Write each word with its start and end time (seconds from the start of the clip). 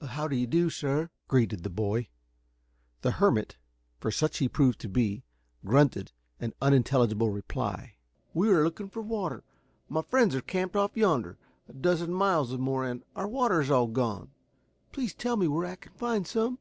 "How 0.00 0.26
do 0.26 0.34
you 0.34 0.46
do, 0.46 0.70
sir!" 0.70 1.10
greeted 1.28 1.64
the 1.64 1.68
boy. 1.68 2.08
The 3.02 3.10
hermit, 3.10 3.58
for 4.00 4.10
such 4.10 4.38
he 4.38 4.48
proved 4.48 4.80
to 4.80 4.88
be, 4.88 5.22
grunted 5.66 6.12
an 6.40 6.54
unintelligible 6.62 7.28
reply. 7.28 7.96
"We 8.32 8.48
are 8.48 8.64
looking 8.64 8.88
for 8.88 9.02
water. 9.02 9.44
My 9.90 10.00
friends 10.00 10.34
are 10.34 10.40
camped 10.40 10.76
off 10.76 10.96
yonder, 10.96 11.36
a 11.68 11.74
dozen 11.74 12.10
miles 12.10 12.54
or 12.54 12.58
more, 12.58 12.86
and 12.86 13.02
our 13.14 13.28
water 13.28 13.60
is 13.60 13.70
all 13.70 13.86
gone. 13.88 14.30
Please 14.92 15.12
tell 15.12 15.36
me 15.36 15.46
where 15.46 15.66
I 15.66 15.76
can 15.76 15.92
find 15.92 16.26
some?" 16.26 16.58